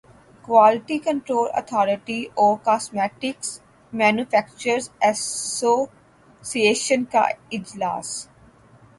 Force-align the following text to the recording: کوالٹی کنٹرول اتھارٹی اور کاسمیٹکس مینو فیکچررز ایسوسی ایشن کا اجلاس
کوالٹی 0.45 0.97
کنٹرول 0.99 1.49
اتھارٹی 1.53 2.21
اور 2.35 2.55
کاسمیٹکس 2.63 3.49
مینو 3.93 4.23
فیکچررز 4.31 4.89
ایسوسی 5.01 6.61
ایشن 6.67 7.03
کا 7.11 7.23
اجلاس 7.51 8.09